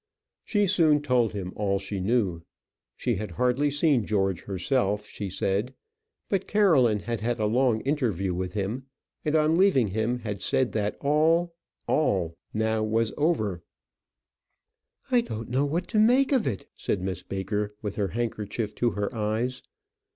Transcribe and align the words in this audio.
She 0.43 0.65
soon 0.65 1.03
told 1.03 1.33
him 1.33 1.53
all 1.55 1.77
she 1.77 1.99
knew. 2.01 2.41
She 2.97 3.17
had 3.17 3.29
hardly 3.33 3.69
seen 3.69 4.03
George 4.07 4.41
herself, 4.45 5.05
she 5.05 5.29
said. 5.29 5.75
But 6.27 6.47
Caroline 6.47 7.01
had 7.01 7.19
had 7.19 7.37
a 7.37 7.45
long 7.45 7.81
interview 7.81 8.33
with 8.33 8.53
him, 8.53 8.87
and 9.23 9.35
on 9.35 9.55
leaving 9.59 9.89
him 9.89 10.17
had 10.21 10.41
said 10.41 10.71
that 10.71 10.97
all 11.01 11.53
all 11.85 12.35
now 12.51 12.81
was 12.81 13.13
over. 13.15 13.61
"I 15.11 15.21
don't 15.21 15.49
know 15.49 15.65
what 15.65 15.87
to 15.89 15.99
make 15.99 16.31
of 16.31 16.47
it," 16.47 16.67
said 16.75 17.03
Miss 17.03 17.21
Baker, 17.21 17.75
with 17.83 17.95
her 17.97 18.07
handkerchief 18.07 18.73
to 18.73 18.89
her 18.97 19.13
eyes. 19.13 19.61